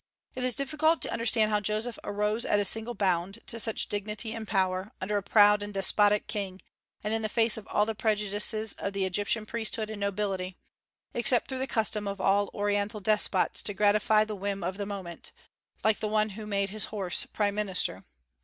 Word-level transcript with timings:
It 0.33 0.43
is 0.43 0.55
difficult 0.55 0.99
to 1.03 1.13
understand 1.13 1.51
how 1.51 1.59
Joseph 1.59 1.99
arose 2.03 2.43
at 2.43 2.57
a 2.59 2.65
single 2.65 2.95
bound 2.95 3.37
to 3.45 3.59
such 3.59 3.87
dignity 3.87 4.33
and 4.33 4.47
power, 4.47 4.93
under 4.99 5.15
a 5.15 5.21
proud 5.21 5.61
and 5.61 5.71
despotic 5.71 6.25
king, 6.25 6.59
and 7.03 7.13
in 7.13 7.21
the 7.21 7.29
face 7.29 7.55
of 7.55 7.67
all 7.67 7.85
the 7.85 7.93
prejudices 7.93 8.73
of 8.79 8.93
the 8.93 9.05
Egyptian 9.05 9.45
priesthood 9.45 9.91
and 9.91 9.99
nobility, 9.99 10.57
except 11.13 11.47
through 11.49 11.59
the 11.59 11.67
custom 11.67 12.07
of 12.07 12.19
all 12.19 12.49
Oriental 12.51 12.99
despots 12.99 13.61
to 13.61 13.75
gratify 13.75 14.23
the 14.25 14.33
whim 14.35 14.63
of 14.63 14.77
the 14.77 14.87
moment, 14.87 15.33
like 15.83 15.99
the 15.99 16.07
one 16.07 16.29
who 16.29 16.47
made 16.47 16.71
his 16.71 16.85
horse 16.85 17.27
prime 17.27 17.53
minister. 17.53 18.03